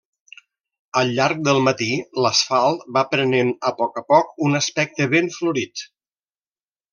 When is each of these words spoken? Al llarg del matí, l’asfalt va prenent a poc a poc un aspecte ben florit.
Al 1.01 1.11
llarg 1.17 1.43
del 1.47 1.59
matí, 1.67 1.89
l’asfalt 2.25 2.81
va 2.97 3.03
prenent 3.11 3.53
a 3.71 3.75
poc 3.83 4.01
a 4.01 4.03
poc 4.15 4.33
un 4.49 4.61
aspecte 4.61 5.09
ben 5.13 5.31
florit. 5.37 5.85